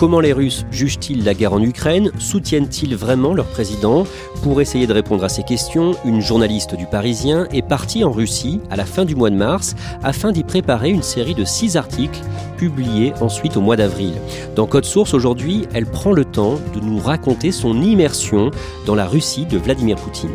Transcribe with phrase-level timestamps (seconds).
[0.00, 2.10] Comment les Russes jugent-ils la guerre en Ukraine?
[2.18, 4.06] Soutiennent-ils vraiment leur président?
[4.42, 8.62] Pour essayer de répondre à ces questions, une journaliste du Parisien est partie en Russie
[8.70, 12.22] à la fin du mois de mars afin d'y préparer une série de six articles
[12.56, 14.14] publiés ensuite au mois d'avril.
[14.56, 18.50] Dans Code Source aujourd'hui, elle prend le temps de nous raconter son immersion
[18.86, 20.30] dans la Russie de Vladimir Poutine.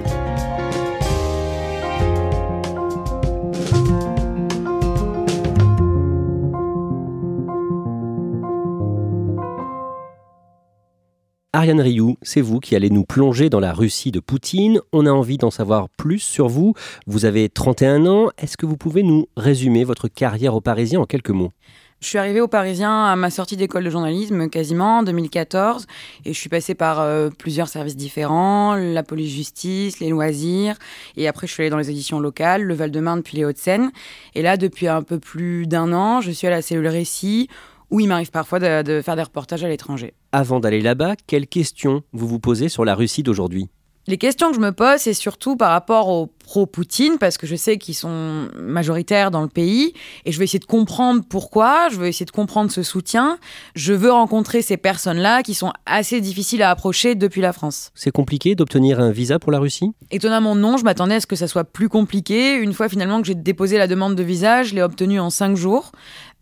[11.56, 14.82] Ariane Rioux, c'est vous qui allez nous plonger dans la Russie de Poutine.
[14.92, 16.74] On a envie d'en savoir plus sur vous.
[17.08, 18.30] Vous avez 31 ans.
[18.38, 21.54] Est-ce que vous pouvez nous résumer votre carrière au Parisien en quelques mots?
[22.02, 25.88] Je suis arrivée au Parisien à ma sortie d'école de journalisme quasiment en 2014
[26.26, 30.76] et je suis passée par euh, plusieurs services différents, la police-justice, les loisirs
[31.16, 33.92] et après je suis allée dans les éditions locales, le Val-de-Marne puis les Hauts-de-Seine
[34.36, 37.48] et là depuis un peu plus d'un an je suis à la cellule Récit
[37.92, 40.14] où il m'arrive parfois de, faire des reportages à l'étranger.
[40.38, 43.70] Avant d'aller là-bas, quelles questions vous vous posez sur la Russie d'aujourd'hui?
[44.06, 47.56] Les questions que je me pose, c'est surtout par rapport aux pro-Poutine, parce que je
[47.56, 49.94] sais qu'ils sont majoritaires dans le pays,
[50.26, 53.40] et je vais essayer de comprendre pourquoi, je veux essayer de comprendre ce soutien.
[53.76, 57.92] Je veux rencontrer ces personnes-là qui sont assez difficiles à approcher depuis la France.
[57.96, 59.92] C'est compliqué d'obtenir un visa pour la Russie?
[60.12, 62.56] Étonnamment non, je m'attendais à ce que ça soit plus compliqué.
[62.56, 65.56] Une fois finalement que j'ai déposé la demande de visa, je l'ai obtenue en cinq
[65.56, 65.94] jours.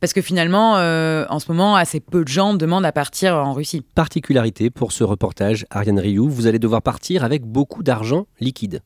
[0.03, 3.53] Parce que finalement, euh, en ce moment, assez peu de gens demandent à partir en
[3.53, 3.85] Russie.
[3.95, 8.81] Particularité pour ce reportage, Ariane Rioux, vous allez devoir partir avec beaucoup d'argent liquide.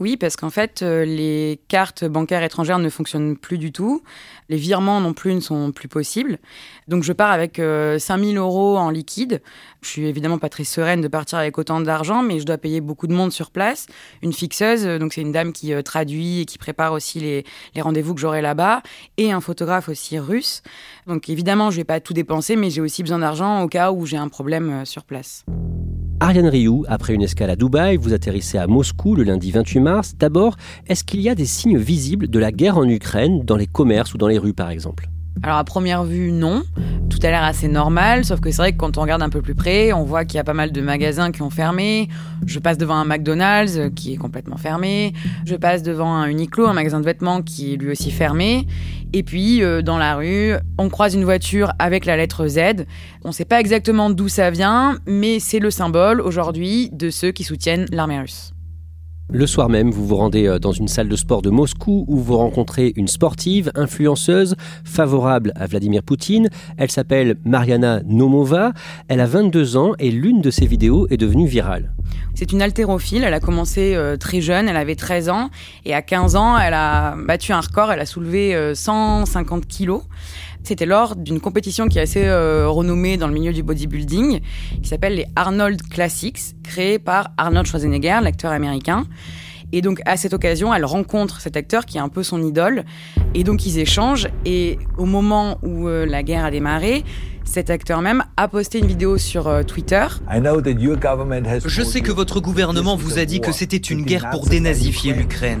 [0.00, 4.02] Oui, parce qu'en fait, euh, les cartes bancaires étrangères ne fonctionnent plus du tout.
[4.48, 6.38] Les virements non plus ne sont plus possibles.
[6.86, 9.42] Donc, je pars avec 5000 euh, euros en liquide.
[9.82, 12.80] Je suis évidemment pas très sereine de partir avec autant d'argent, mais je dois payer
[12.80, 13.86] beaucoup de monde sur place.
[14.22, 17.44] Une fixeuse, euh, donc c'est une dame qui traduit et qui prépare aussi les,
[17.80, 18.82] rendez-vous que j'aurai là-bas,
[19.16, 20.62] et un photographe aussi russe.
[21.08, 24.06] Donc, évidemment, je vais pas tout dépenser, mais j'ai aussi besoin d'argent au cas où
[24.06, 25.44] j'ai un problème sur place.
[26.20, 30.14] Ariane Rioux, après une escale à Dubaï, vous atterrissez à Moscou le lundi 28 mars.
[30.18, 30.56] D'abord,
[30.88, 34.14] est-ce qu'il y a des signes visibles de la guerre en Ukraine dans les commerces
[34.14, 35.08] ou dans les rues par exemple?
[35.42, 36.62] Alors à première vue, non.
[37.10, 39.40] Tout a l'air assez normal, sauf que c'est vrai que quand on regarde un peu
[39.40, 42.08] plus près, on voit qu'il y a pas mal de magasins qui ont fermé.
[42.46, 45.12] Je passe devant un McDonald's euh, qui est complètement fermé.
[45.46, 48.66] Je passe devant un Uniqlo, un magasin de vêtements qui est lui aussi fermé.
[49.12, 52.86] Et puis euh, dans la rue, on croise une voiture avec la lettre Z.
[53.24, 57.32] On ne sait pas exactement d'où ça vient, mais c'est le symbole aujourd'hui de ceux
[57.32, 58.52] qui soutiennent l'armée russe.
[59.30, 62.16] Le soir même, vous vous rendez euh, dans une salle de sport de Moscou où
[62.16, 66.48] vous rencontrez une sportive, influenceuse, favorable à Vladimir Poutine.
[66.78, 68.72] Elle s'appelle Mariana Nomova.
[69.08, 71.92] Elle a 22 ans et l'une de ses vidéos est devenue virale.
[72.34, 73.22] C'est une haltérophile.
[73.22, 74.66] Elle a commencé euh, très jeune.
[74.66, 75.50] Elle avait 13 ans.
[75.84, 77.92] Et à 15 ans, elle a battu un record.
[77.92, 80.02] Elle a soulevé 150 euh, kilos.
[80.62, 84.40] C'était lors d'une compétition qui est assez euh, renommée dans le milieu du bodybuilding,
[84.82, 89.04] qui s'appelle les Arnold Classics, créée par Arnold Schwarzenegger, l'acteur américain.
[89.72, 92.84] Et donc à cette occasion, elle rencontre cet acteur qui est un peu son idole.
[93.34, 94.28] Et donc ils échangent.
[94.44, 97.04] Et au moment où euh, la guerre a démarré,
[97.44, 100.06] cet acteur même a posté une vidéo sur euh, Twitter.
[101.64, 105.60] Je sais que votre gouvernement vous a dit que c'était une guerre pour dénazifier l'Ukraine.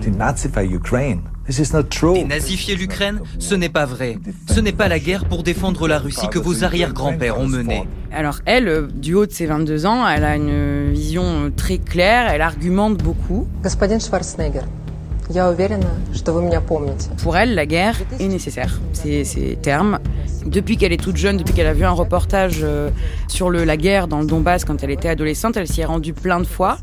[2.14, 4.18] Dénazifier l'Ukraine, ce n'est pas vrai.
[4.52, 7.86] Ce n'est pas la guerre pour défendre la Russie que vos arrière-grands-pères ont menée.
[8.12, 12.30] Alors elle, euh, du haut de ses 22 ans, elle a une vision très claire,
[12.30, 13.46] elle argumente beaucoup.
[17.22, 18.80] Pour elle, la guerre est nécessaire.
[18.92, 19.98] C'est terme.
[20.44, 22.90] Depuis qu'elle est toute jeune, depuis qu'elle a vu un reportage euh,
[23.26, 26.12] sur le, la guerre dans le Donbass quand elle était adolescente, elle s'y est rendue
[26.12, 26.78] plein de fois.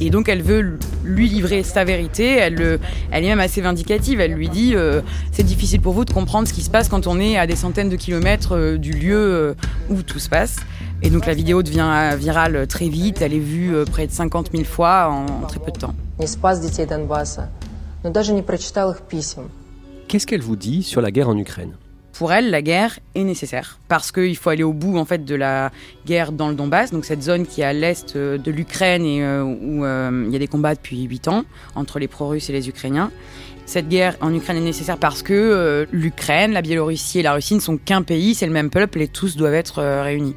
[0.00, 2.36] Et donc elle veut lui livrer sa vérité.
[2.36, 2.78] Elle,
[3.10, 4.20] elle est même assez vindicative.
[4.20, 5.02] Elle lui dit euh,
[5.32, 7.56] c'est difficile pour vous de comprendre ce qui se passe quand on est à des
[7.56, 9.54] centaines de kilomètres euh, du lieu
[9.90, 10.56] où tout se passe.
[11.02, 13.22] Et donc la vidéo devient virale très vite.
[13.22, 15.94] Elle est vue près de 50 000 fois en, en très peu de temps.
[20.06, 21.72] Qu'est-ce qu'elle vous dit sur la guerre en Ukraine?
[22.12, 25.34] Pour elle, la guerre est nécessaire parce qu'il faut aller au bout en fait de
[25.34, 25.70] la
[26.06, 29.24] guerre dans le Donbass, donc cette zone qui est à l'est euh, de l'Ukraine et
[29.24, 31.44] euh, où euh, il y a des combats depuis 8 ans
[31.74, 33.10] entre les pro-russes et les Ukrainiens.
[33.64, 37.60] Cette guerre en Ukraine est nécessaire parce que l'Ukraine, la Biélorussie et la Russie ne
[37.60, 40.34] sont qu'un pays, c'est le même peuple et tous doivent être réunis.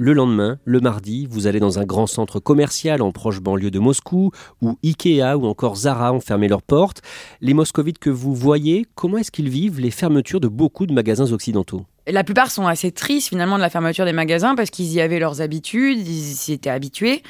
[0.00, 3.80] Le lendemain, le mardi, vous allez dans un grand centre commercial en proche banlieue de
[3.80, 4.30] Moscou,
[4.62, 7.02] où Ikea ou encore Zara ont fermé leurs portes.
[7.40, 11.32] Les moscovites que vous voyez, comment est-ce qu'ils vivent les fermetures de beaucoup de magasins
[11.32, 11.84] occidentaux?
[12.06, 15.18] La plupart sont assez tristes finalement de la fermeture des magasins parce qu'ils y avaient
[15.18, 17.24] leurs habitudes, ils s'y étaient habitués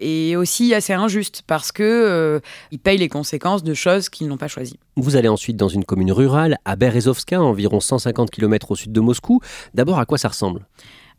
[0.00, 2.40] et aussi assez injuste parce que euh,
[2.72, 4.80] ils payent les conséquences de choses qu'ils n'ont pas choisies.
[4.96, 9.00] Vous allez ensuite dans une commune rurale à Berezovska, environ 150 km au sud de
[9.00, 9.40] Moscou.
[9.74, 10.66] D'abord, à quoi ça ressemble?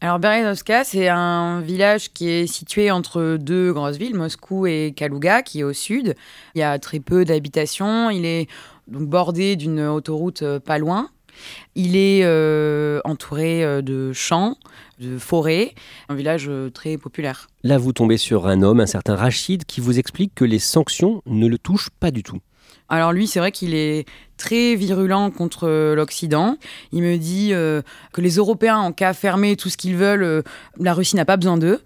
[0.02, 5.42] Alors Berezovska, c'est un village qui est situé entre deux grosses villes, Moscou et Kaluga,
[5.42, 6.16] qui est au sud.
[6.56, 8.10] Il y a très peu d'habitations.
[8.10, 8.48] Il est
[8.88, 11.10] donc bordé d'une autoroute euh, pas loin.
[11.76, 14.56] Il est euh, entouré euh, de champs,
[15.02, 15.76] de forêts,
[16.08, 17.48] un village très populaire.
[17.64, 21.22] Là, vous tombez sur un homme, un certain Rachid, qui vous explique que les sanctions
[21.26, 22.40] ne le touchent pas du tout.
[22.90, 24.06] Alors lui, c'est vrai qu'il est
[24.38, 26.58] très virulent contre l'Occident.
[26.92, 27.82] Il me dit euh,
[28.14, 30.42] que les Européens, en cas fermé tout ce qu'ils veulent, euh,
[30.80, 31.82] la Russie n'a pas besoin d'eux.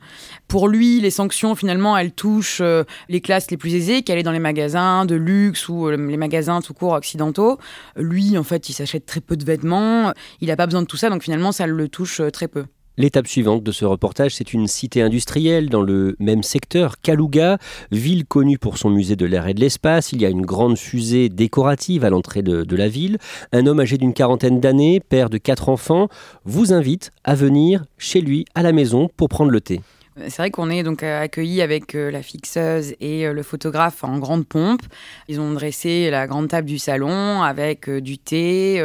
[0.48, 4.24] Pour lui, les sanctions, finalement, elles touchent euh, les classes les plus aisées, qui allaient
[4.24, 7.58] dans les magasins de luxe ou les magasins tout court occidentaux.
[7.98, 10.14] Lui, en fait, il s'achète très peu de vêtements.
[10.40, 12.66] Il n'a pas besoin de tout ça, donc finalement, ça le touche très peu.
[12.96, 17.58] L'étape suivante de ce reportage, c'est une cité industrielle dans le même secteur, Kaluga,
[17.92, 20.12] ville connue pour son musée de l'air et de l'espace.
[20.12, 23.18] Il y a une grande fusée décorative à l'entrée de, de, la ville.
[23.52, 26.08] Un homme âgé d'une quarantaine d'années, père de quatre enfants,
[26.46, 29.82] vous invite à venir chez lui à la maison pour prendre le thé.
[30.16, 34.04] C'est vrai qu'on est donc euh, accueillis avec euh, la fixeuse et euh, le photographe
[34.04, 34.84] en grande pompe.
[35.28, 38.84] Ils ont dressé la grande table du salon avec du thé,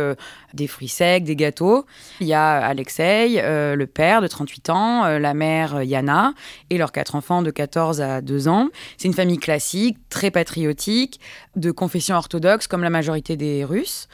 [0.55, 1.85] des fruits secs, des gâteaux.
[2.21, 6.33] Il y a Alexei, le père de 38 ans, la mère Yana
[6.71, 8.69] et leurs quatre enfants de 14 à 2 ans.
[8.97, 11.21] C'est une famille classique, très patriotique,
[11.57, 14.09] de confession orthodoxe comme la majorité des Russes.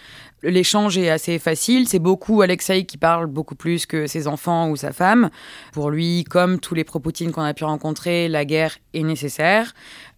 [0.44, 1.88] L'échange est assez facile.
[1.88, 5.30] C'est beaucoup Alexei qui parle beaucoup plus que ses enfants ou sa femme.
[5.72, 9.72] Pour lui, comme tous les pro-Poutine qu'on a pu rencontrer, la guerre est nécessaire.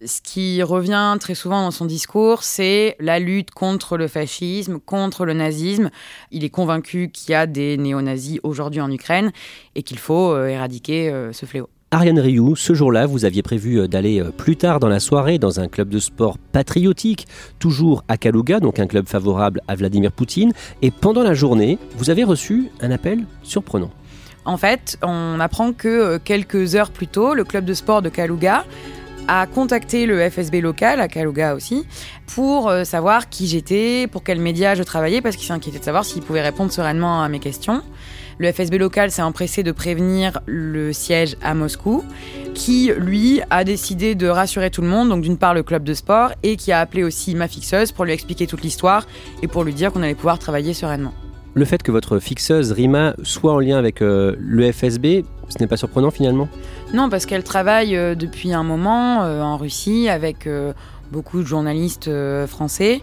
[0.05, 5.25] Ce qui revient très souvent dans son discours, c'est la lutte contre le fascisme, contre
[5.25, 5.89] le nazisme.
[6.31, 9.31] Il est convaincu qu'il y a des néo-nazis aujourd'hui en Ukraine
[9.75, 11.69] et qu'il faut euh, éradiquer euh, ce fléau.
[11.89, 15.39] Ariane Rioux, ce jour-là, vous aviez prévu euh, d'aller euh, plus tard dans la soirée
[15.39, 17.27] dans un club de sport patriotique,
[17.59, 20.51] toujours à Kaluga, donc un club favorable à Vladimir Poutine.
[20.81, 23.89] Et pendant la journée, vous avez reçu un appel surprenant.
[24.43, 28.09] En fait, on apprend que euh, quelques heures plus tôt, le club de sport de
[28.09, 28.65] Kaluga
[29.29, 31.85] a contacté le FSB local, à Kaluga aussi,
[32.27, 36.21] pour savoir qui j'étais, pour quels médias je travaillais, parce qu'il s'inquiétait de savoir s'il
[36.21, 37.81] pouvait répondre sereinement à mes questions.
[38.39, 42.03] Le FSB local s'est empressé de prévenir le siège à Moscou,
[42.53, 45.93] qui, lui, a décidé de rassurer tout le monde, donc d'une part le club de
[45.95, 49.07] sport, et qui a appelé aussi ma fixeuse pour lui expliquer toute l'histoire
[49.41, 51.13] et pour lui dire qu'on allait pouvoir travailler sereinement.
[51.55, 55.65] Le fait que votre fixeuse, Rima, soit en lien avec euh, le FSB, ce n'est
[55.65, 56.47] pas surprenant finalement?
[56.93, 60.47] Non, parce qu'elle travaille euh, depuis un moment euh, en Russie avec
[61.11, 63.01] beaucoup de journalistes euh, français.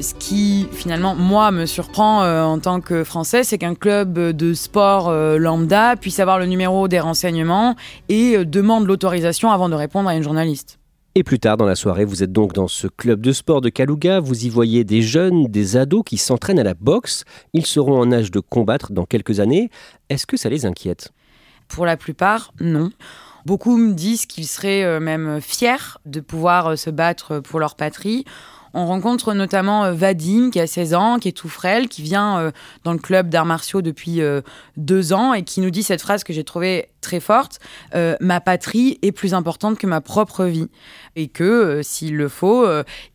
[0.00, 4.54] Ce qui finalement, moi, me surprend euh, en tant que Français, c'est qu'un club de
[4.54, 7.76] sport euh, lambda puisse avoir le numéro des renseignements
[8.08, 10.78] et demande l'autorisation avant de répondre à une journaliste.
[11.16, 13.68] Et plus tard dans la soirée, vous êtes donc dans ce club de sport de
[13.68, 14.18] Kaluga.
[14.18, 17.24] Vous y voyez des jeunes, des ados qui s'entraînent à la boxe.
[17.52, 19.70] Ils seront en âge de combattre dans quelques années.
[20.08, 21.12] Est-ce que ça les inquiète?
[21.68, 22.90] Pour la plupart, non.
[23.46, 27.74] Beaucoup me disent qu'ils seraient euh, même fiers de pouvoir euh, se battre pour leur
[27.76, 28.24] patrie.
[28.72, 32.50] On rencontre notamment euh, Vadim, qui a 16 ans, qui est tout frêle, qui vient
[32.84, 34.20] dans le club d'arts martiaux depuis
[34.76, 37.60] deux ans et qui nous dit cette phrase que j'ai trouvée très forte
[38.20, 40.66] Ma patrie est plus importante que ma propre vie.
[41.14, 42.66] Et que, s'il le faut,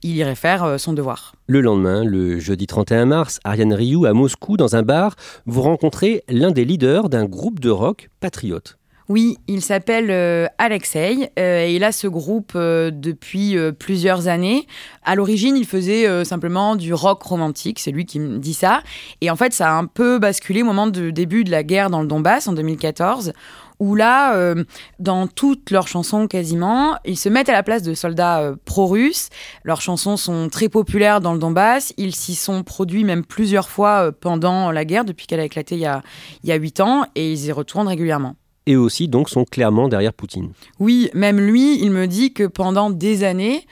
[0.02, 1.36] il irait faire son devoir.
[1.48, 6.24] Le lendemain, le jeudi 31 mars, Ariane Rioux, à Moscou, dans un bar, vous rencontrez
[6.30, 8.79] l'un des leaders d'un groupe de rock patriote.
[9.10, 14.68] Oui, il s'appelle euh, Alexei euh, et il a ce groupe euh, depuis plusieurs années.
[15.04, 18.84] À l'origine, il faisait simplement du rock romantique, c'est lui qui me dit ça.
[19.22, 21.90] Et en fait, ça a un peu basculé au moment du début de la guerre
[21.90, 23.34] dans le Donbass en 2014
[23.80, 24.54] où là,
[25.00, 29.30] dans toutes leurs chansons quasiment, ils se mettent à la place de soldats pro-russes.
[29.64, 31.94] Leurs chansons sont très populaires dans le Donbass.
[31.96, 35.82] Ils s'y sont produits même plusieurs fois pendant la guerre, depuis qu'elle a éclaté il
[35.82, 36.04] y a,
[36.44, 38.36] il y a 8 ans, et ils y retournent régulièrement
[38.66, 40.52] et aussi donc sont clairement derrière Poutine.
[40.80, 43.66] Oui, même lui, il me dit que pendant des années,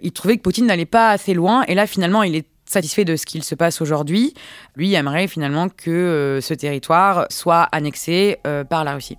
[0.00, 3.16] il trouvait que Poutine n'allait pas assez loin et là finalement il est satisfait de
[3.16, 4.34] ce qu'il se passe aujourd'hui.
[4.76, 9.18] Lui aimerait finalement que euh, ce territoire soit annexé euh, par la Russie.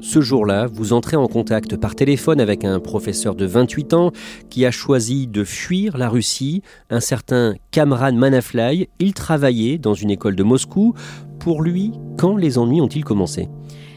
[0.00, 4.10] Ce jour-là, vous entrez en contact par téléphone avec un professeur de 28 ans
[4.50, 8.88] qui a choisi de fuir la Russie, un certain Kamran Manafly.
[8.98, 10.94] Il travaillait dans une école de Moscou.
[11.38, 13.48] Pour lui, quand les ennuis ont-ils commencé?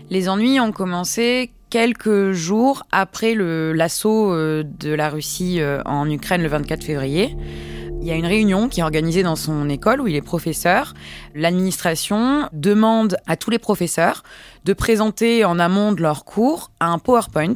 [0.10, 6.42] Les ennuis ont commencé quelques jours après l'assaut euh, de la Russie euh, en Ukraine
[6.42, 7.36] le 24 février.
[8.06, 10.94] Il y a une réunion qui est organisée dans son école où il est professeur.
[11.34, 14.22] L'administration demande à tous les professeurs
[14.64, 17.54] de présenter en amont de leur cours un PowerPoint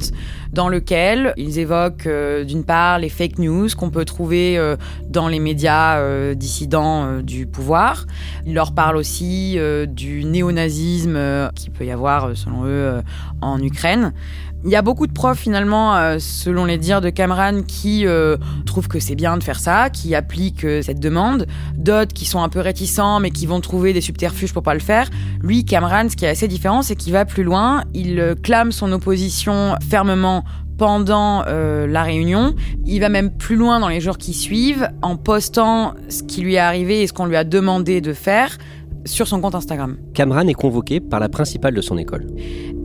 [0.52, 4.76] dans lequel ils évoquent euh, d'une part les fake news qu'on peut trouver euh,
[5.08, 8.06] dans les médias euh, dissidents du pouvoir.
[8.44, 13.02] Ils leur parlent aussi du néonazisme qui peut y avoir selon eux
[13.40, 14.12] en Ukraine.
[14.62, 18.36] Il y a beaucoup de profs finalement, euh, selon les dires de Cameron, qui euh,
[18.66, 21.46] trouvent que c'est bien de faire ça, qui appliquent euh, cette demande.
[21.76, 24.80] D'autres qui sont un peu réticents, mais qui vont trouver des subterfuges pour pas le
[24.80, 25.08] faire.
[25.42, 27.84] Lui, Cameron, ce qui est assez différent, c'est qu'il va plus loin.
[27.94, 30.44] Il clame son opposition fermement
[30.76, 32.54] pendant la réunion.
[32.86, 36.54] Il va même plus loin dans les jours qui suivent en postant ce qui lui
[36.54, 38.56] est arrivé et ce qu'on lui a demandé de faire
[39.04, 39.96] sur son compte Instagram.
[40.14, 42.26] Cameron est convoqué par la principale de son école.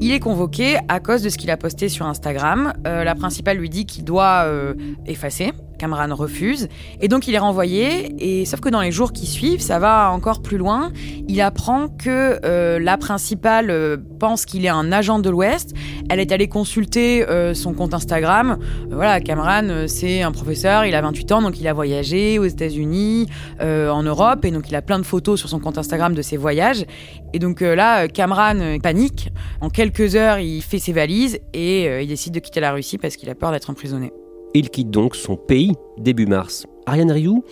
[0.02, 2.74] Il est convoqué à cause de ce qu'il a posté sur Instagram.
[2.86, 4.74] Euh, la principale lui dit qu'il doit euh,
[5.06, 5.52] effacer.
[5.78, 6.68] Cameron refuse.
[7.02, 8.14] Et donc il est renvoyé.
[8.20, 10.92] Et sauf que dans les jours qui suivent, ça va encore plus loin.
[11.28, 15.74] Il apprend que euh, la principale euh, pense qu'il est un agent de l'Ouest.
[16.10, 18.58] Elle est allée consulter euh, son compte Instagram.
[18.90, 20.86] voilà, Cameron, c'est un professeur.
[20.86, 23.28] Il a 28 ans, donc il a voyagé aux États-Unis,
[23.62, 24.46] en Europe.
[24.46, 26.86] Et donc il a plein de photos sur son compte Instagram de ses voyages.
[27.34, 29.30] Et donc là, Cameron panique.
[29.62, 33.16] En quelques heures, il fait ses valises et il décide de quitter la Russie parce
[33.16, 34.12] qu'il a peur d'être emprisonné.
[34.58, 36.66] Il quitte donc son pays début mars.
[36.86, 37.44] Ariane Rioux,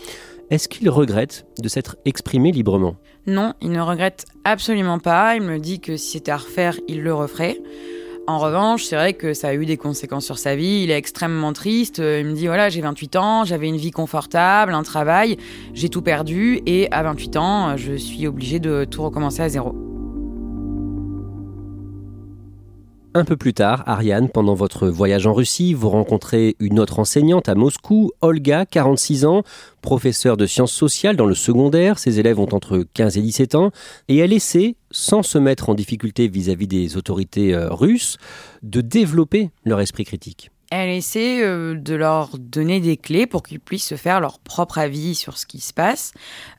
[0.50, 2.96] est-ce qu'il regrette de s'être exprimé librement?
[3.28, 5.36] Non, il ne regrette absolument pas.
[5.36, 7.62] Il me dit que si c'était à refaire, il le referait.
[8.26, 10.84] En revanche, c'est vrai que ça a eu des conséquences sur sa vie.
[10.84, 11.98] Il est extrêmement triste.
[11.98, 15.36] Il me dit voilà, j'ai 28 ans, j'avais une vie confortable, un travail,
[15.74, 19.93] j'ai tout perdu et à 28 ans, je suis obligé de tout recommencer à zéro.
[23.16, 27.48] Un peu plus tard, Ariane, pendant votre voyage en Russie, vous rencontrez une autre enseignante
[27.48, 29.44] à Moscou, Olga, 46 ans,
[29.84, 32.00] professeure de sciences sociales dans le secondaire.
[32.00, 33.70] Ses élèves ont entre 15 et 17 ans.
[34.08, 38.18] Et elle essaie, sans se mettre en difficulté vis-à-vis des autorités euh, russes,
[38.64, 43.60] de développer leur esprit critique elle essaie euh, de leur donner des clés pour qu'ils
[43.60, 46.14] puissent se faire leur propre avis sur ce qui se passe.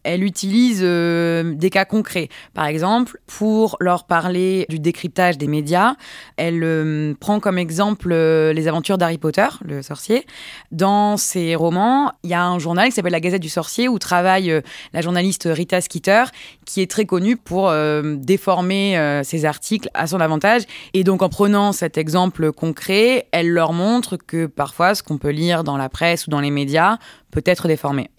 [0.04, 2.28] Elle utilise euh, des cas concrets.
[2.54, 5.96] Par exemple, pour leur parler du décryptage des médias,
[6.36, 10.26] elle euh, prend comme exemple les aventures d'Harry Potter, le sorcier.
[10.70, 13.98] Dans ses romans, il y a un journal qui s'appelle La Gazette du Sorcier où
[13.98, 16.24] travaille la journaliste Rita Skeeter,
[16.64, 17.72] qui est très connue pour
[18.04, 20.62] déformer ses articles à son avantage.
[20.92, 25.30] Et donc, en prenant cet exemple concret, elle leur montre que parfois ce qu'on peut
[25.30, 26.98] lire dans la presse ou dans les médias
[27.30, 28.10] peut être déformé.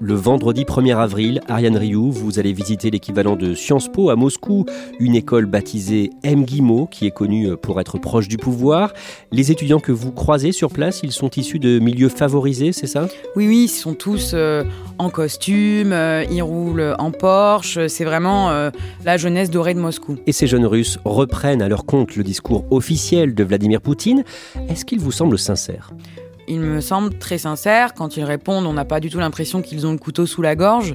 [0.00, 4.64] Le vendredi 1er avril, Ariane Rioux, vous allez visiter l'équivalent de Sciences Po à Moscou,
[5.00, 8.92] une école baptisée MGIMO qui est connue pour être proche du pouvoir.
[9.32, 13.08] Les étudiants que vous croisez sur place, ils sont issus de milieux favorisés, c'est ça?
[13.34, 14.62] Oui, oui, ils sont tous euh,
[14.98, 18.70] en costume, euh, ils roulent en Porsche, c'est vraiment euh,
[19.04, 20.16] la jeunesse dorée de Moscou.
[20.28, 24.22] Et ces jeunes Russes reprennent à leur compte le discours officiel de Vladimir Poutine.
[24.68, 25.90] Est-ce qu'il vous semble sincère
[26.48, 27.94] ils me semblent très sincères.
[27.94, 30.56] Quand ils répondent, on n'a pas du tout l'impression qu'ils ont le couteau sous la
[30.56, 30.94] gorge.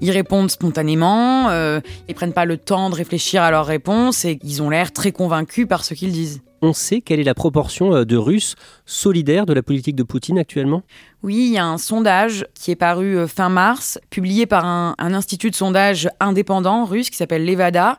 [0.00, 4.38] Ils répondent spontanément, euh, ils prennent pas le temps de réfléchir à leurs réponses et
[4.42, 6.42] ils ont l'air très convaincus par ce qu'ils disent.
[6.62, 8.54] On sait quelle est la proportion euh, de Russes
[8.84, 10.82] solidaires de la politique de Poutine actuellement?
[11.22, 14.94] Oui, il y a un sondage qui est paru euh, fin mars, publié par un,
[14.98, 17.96] un institut de sondage indépendant russe qui s'appelle Levada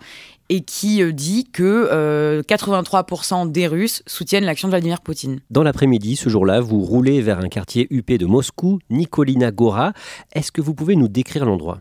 [0.51, 5.39] et qui euh, dit que 83% euh, des Russes soutiennent l'action de Vladimir Poutine.
[5.49, 9.93] Dans l'après-midi, ce jour-là, vous roulez vers un quartier huppé de Moscou, Nikolina Gora.
[10.33, 11.79] Est-ce que vous pouvez nous décrire l'endroit?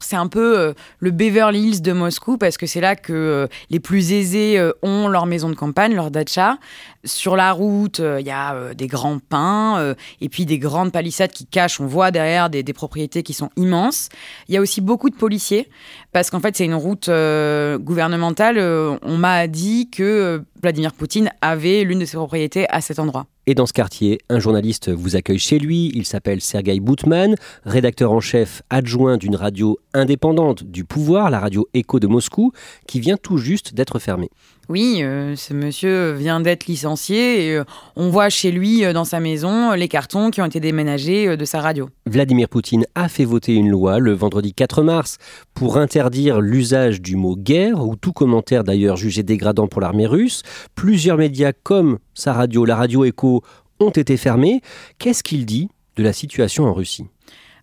[0.00, 3.46] C'est un peu euh, le Beverly Hills de Moscou parce que c'est là que euh,
[3.70, 6.58] les plus aisés euh, ont leur maison de campagne, leur dacha.
[7.04, 11.44] Sur la route, il y a des grands pins et puis des grandes palissades qui
[11.44, 11.78] cachent.
[11.78, 14.08] On voit derrière des, des propriétés qui sont immenses.
[14.48, 15.68] Il y a aussi beaucoup de policiers
[16.12, 18.58] parce qu'en fait, c'est une route gouvernementale.
[19.02, 23.26] on m'a dit que Vladimir Poutine avait l'une de ses propriétés à cet endroit.
[23.46, 25.92] Et dans ce quartier, un journaliste vous accueille chez lui.
[25.94, 27.34] Il s'appelle Sergei Boutman,
[27.66, 32.52] rédacteur en chef adjoint d'une radio indépendante du pouvoir, la radio Echo de Moscou,
[32.86, 34.30] qui vient tout juste d'être fermée.
[34.68, 37.64] Oui, euh, ce monsieur vient d'être licencié et euh,
[37.96, 41.44] on voit chez lui, euh, dans sa maison, les cartons qui ont été déménagés de
[41.44, 41.90] sa radio.
[42.06, 45.18] Vladimir Poutine a fait voter une loi le vendredi 4 mars
[45.52, 50.42] pour interdire l'usage du mot guerre, ou tout commentaire d'ailleurs jugé dégradant pour l'armée russe.
[50.74, 53.42] Plusieurs médias comme sa radio, la radio Echo,
[53.80, 54.62] ont été fermés.
[54.98, 57.04] Qu'est-ce qu'il dit de la situation en Russie?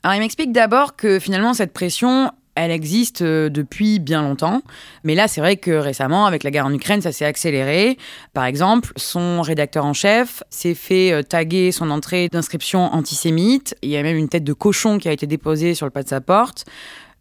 [0.04, 4.62] Alors il m'explique d'abord que finalement cette pression, elle existe euh, depuis bien longtemps.
[5.04, 7.98] Mais là, c'est vrai que récemment, avec la guerre en Ukraine, ça s'est accéléré.
[8.34, 13.76] Par exemple, son rédacteur en chef s'est fait euh, taguer son entrée d'inscription antisémite.
[13.82, 16.04] Il y a même une tête de cochon qui a été déposée sur le pas
[16.04, 16.66] de sa porte.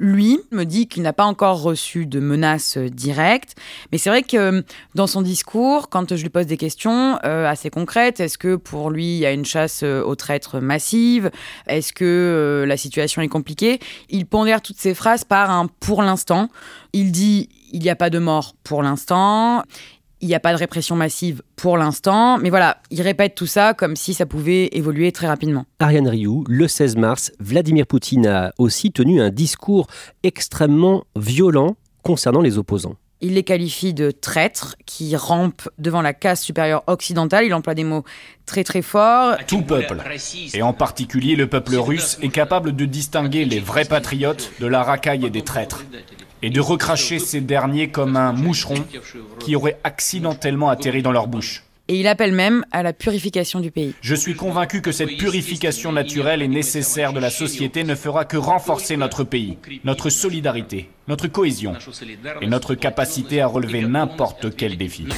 [0.03, 3.55] Lui me dit qu'il n'a pas encore reçu de menaces euh, directes,
[3.93, 4.63] mais c'est vrai que euh,
[4.95, 8.89] dans son discours, quand je lui pose des questions euh, assez concrètes, est-ce que pour
[8.89, 11.31] lui il y a une chasse aux traîtres massive?
[11.67, 13.79] Est-ce que la situation est compliquée?
[14.09, 16.49] Il pondère toutes ces phrases par un pour l'instant.
[16.95, 19.65] Il dit il n'y a pas de mort pour l'instant.
[20.23, 23.73] Il n'y a pas de répression massive pour l'instant, mais voilà, il répète tout ça
[23.73, 25.65] comme si ça pouvait évoluer très rapidement.
[25.79, 29.87] Ariane Rioux, le 16 mars, Vladimir Poutine a aussi tenu un discours
[30.23, 32.97] extrêmement violent concernant les opposants.
[33.23, 37.45] Il les qualifie de traîtres qui rampent devant la caste supérieure occidentale.
[37.45, 38.05] Il emploie des mots
[38.47, 39.37] très très forts.
[39.47, 40.03] Tout peuple,
[40.55, 44.83] et en particulier le peuple russe, est capable de distinguer les vrais patriotes de la
[44.83, 45.85] racaille et des traîtres
[46.43, 48.85] et de recracher ces derniers comme un moucheron
[49.39, 51.65] qui aurait accidentellement atterri dans leur bouche.
[51.89, 53.95] Et il appelle même à la purification du pays.
[54.01, 58.37] Je suis convaincu que cette purification naturelle et nécessaire de la société ne fera que
[58.37, 61.73] renforcer notre pays, notre solidarité, notre cohésion
[62.41, 65.09] et notre capacité à relever n'importe quel défi.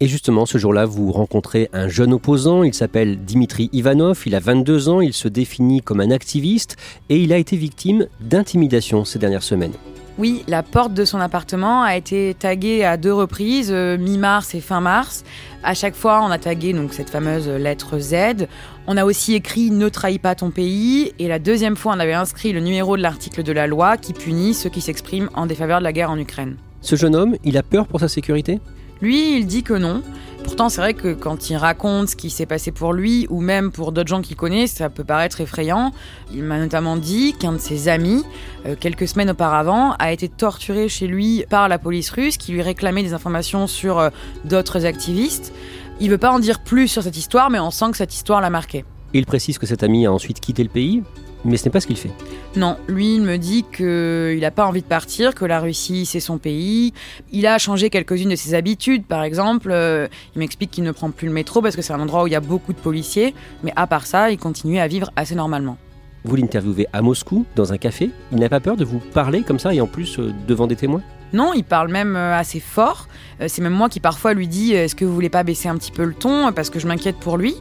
[0.00, 4.40] Et justement, ce jour-là, vous rencontrez un jeune opposant, il s'appelle Dimitri Ivanov, il a
[4.40, 6.76] 22 ans, il se définit comme un activiste
[7.10, 9.74] et il a été victime d'intimidation ces dernières semaines.
[10.16, 14.60] Oui, la porte de son appartement a été taguée à deux reprises, euh, mi-mars et
[14.60, 15.24] fin mars.
[15.64, 18.46] À chaque fois, on a tagué cette fameuse lettre Z.
[18.86, 21.12] On a aussi écrit Ne trahis pas ton pays.
[21.18, 24.12] Et la deuxième fois, on avait inscrit le numéro de l'article de la loi qui
[24.12, 26.58] punit ceux qui s'expriment en défaveur de la guerre en Ukraine.
[26.80, 28.60] Ce jeune homme, il a peur pour sa sécurité?
[29.04, 30.02] Lui, il dit que non.
[30.44, 33.70] Pourtant, c'est vrai que quand il raconte ce qui s'est passé pour lui, ou même
[33.70, 35.92] pour d'autres gens qu'il connaît, ça peut paraître effrayant.
[36.32, 38.24] Il m'a notamment dit qu'un de ses amis,
[38.64, 42.62] euh, quelques semaines auparavant, a été torturé chez lui par la police russe qui lui
[42.62, 44.08] réclamait des informations sur euh,
[44.46, 45.52] d'autres activistes.
[46.00, 48.40] Il veut pas en dire plus sur cette histoire, mais on sent que cette histoire
[48.40, 48.86] l'a marqué.
[49.12, 51.02] Il précise que cet ami a ensuite quitté le pays
[51.44, 52.10] mais ce n'est pas ce qu'il fait.
[52.56, 56.20] Non, lui, il me dit qu'il n'a pas envie de partir, que la Russie, c'est
[56.20, 56.92] son pays.
[57.32, 59.70] Il a changé quelques-unes de ses habitudes, par exemple.
[59.70, 62.26] Euh, il m'explique qu'il ne prend plus le métro parce que c'est un endroit où
[62.26, 63.34] il y a beaucoup de policiers.
[63.62, 65.76] Mais à part ça, il continue à vivre assez normalement.
[66.24, 68.10] Vous l'interviewez à Moscou, dans un café.
[68.32, 70.76] Il n'a pas peur de vous parler comme ça et en plus euh, devant des
[70.76, 71.02] témoins?
[71.34, 73.08] Non, il parle même euh, assez fort.
[73.48, 75.90] C'est même moi qui parfois lui dis Est-ce que vous voulez pas baisser un petit
[75.90, 77.56] peu le ton Parce que je m'inquiète pour lui.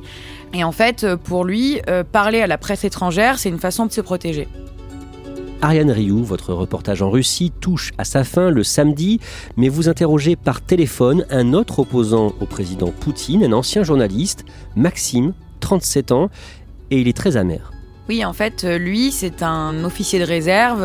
[0.54, 3.88] Et en fait, euh, pour lui, euh, parler à la presse étrangère, c'est une façon
[3.88, 4.48] de se protéger.
[5.62, 9.20] Ariane Rioux, votre reportage en Russie touche à sa fin le samedi,
[9.58, 14.44] mais vous interrogez par téléphone un autre opposant au président Poutine, un ancien journaliste,
[14.76, 16.30] Maxime, 37 ans,
[16.92, 17.72] et il est très amer.
[18.10, 20.84] Oui, en fait, euh, lui, c'est un officier de réserve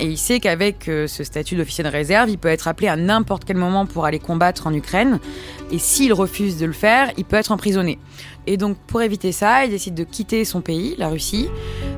[0.00, 3.44] et il sait qu'avec ce statut d'officier de réserve, il peut être appelé à n'importe
[3.44, 5.20] quel moment pour aller combattre en Ukraine.
[5.70, 7.98] Et s'il refuse de le faire, il peut être emprisonné.
[8.46, 11.48] Et donc pour éviter ça, il décide de quitter son pays, la Russie.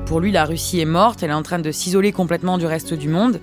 [0.05, 2.93] Pour lui, la Russie est morte, elle est en train de s'isoler complètement du reste
[2.93, 3.39] du monde.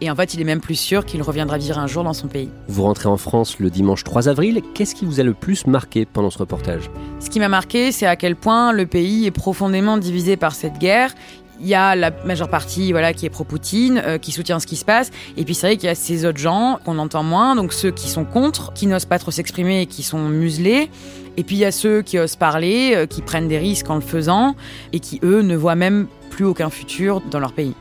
[0.00, 2.26] Et en fait, il est même plus sûr qu'il reviendra vivre un jour dans son
[2.26, 2.48] pays.
[2.66, 4.60] Vous rentrez en France le dimanche 3 avril.
[4.74, 6.90] Qu'est-ce qui vous a le plus marqué pendant ce reportage?
[7.20, 10.78] Ce qui m'a marqué, c'est à quel point le pays est profondément divisé par cette
[10.78, 11.14] guerre
[11.62, 14.76] il y a la majeure partie voilà qui est pro-Poutine, euh, qui soutient ce qui
[14.76, 17.54] se passe, et puis c'est vrai qu'il y a ces autres gens qu'on entend moins,
[17.54, 20.90] donc ceux qui sont contre, qui n'osent pas trop s'exprimer et qui sont muselés,
[21.36, 23.96] et puis il y a ceux qui osent parler, euh, qui prennent des risques en
[23.96, 24.54] le faisant,
[24.92, 27.74] et qui eux ne voient même plus aucun futur dans leur pays.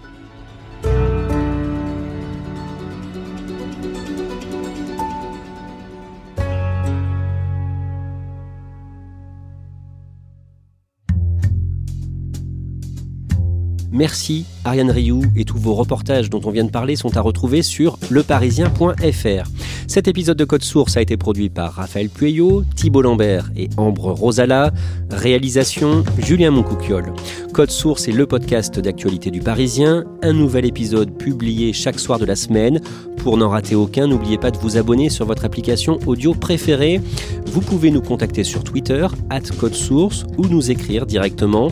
[13.92, 17.62] Merci Ariane Rioux et tous vos reportages dont on vient de parler sont à retrouver
[17.62, 19.50] sur leparisien.fr.
[19.88, 24.12] Cet épisode de Code Source a été produit par Raphaël Pueyo, Thibault Lambert et Ambre
[24.12, 24.72] Rosala.
[25.10, 27.12] Réalisation Julien Moncouquiole.
[27.52, 30.06] Code Source est le podcast d'actualité du Parisien.
[30.24, 32.80] Un nouvel épisode publié chaque soir de la semaine.
[33.18, 37.02] Pour n'en rater aucun, n'oubliez pas de vous abonner sur votre application audio préférée.
[37.48, 41.70] Vous pouvez nous contacter sur Twitter, at Code Source, ou nous écrire directement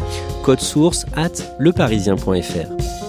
[0.50, 1.44] code source at
[2.16, 3.09] leparisien.fr.